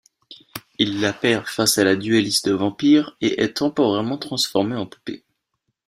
Il 0.79 0.99
la 0.99 1.13
perd 1.13 1.45
face 1.45 1.77
à 1.77 1.83
la 1.83 1.95
duelliste 1.95 2.49
vampire 2.49 3.15
et 3.21 3.43
est 3.43 3.57
temporairement 3.57 4.17
transformé 4.17 4.75
en 4.75 4.87
poupée. 4.87 5.23